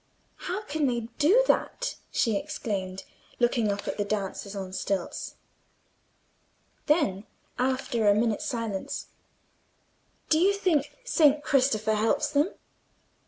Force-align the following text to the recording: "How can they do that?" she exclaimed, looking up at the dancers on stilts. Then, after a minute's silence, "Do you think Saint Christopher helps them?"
"How 0.47 0.63
can 0.63 0.87
they 0.87 1.01
do 1.19 1.43
that?" 1.45 1.93
she 2.11 2.35
exclaimed, 2.35 3.03
looking 3.39 3.71
up 3.71 3.87
at 3.87 3.97
the 3.97 4.03
dancers 4.03 4.55
on 4.55 4.73
stilts. 4.73 5.35
Then, 6.87 7.27
after 7.59 8.07
a 8.07 8.15
minute's 8.15 8.45
silence, 8.45 9.09
"Do 10.29 10.39
you 10.39 10.53
think 10.53 10.97
Saint 11.05 11.43
Christopher 11.43 11.93
helps 11.93 12.31
them?" 12.31 12.51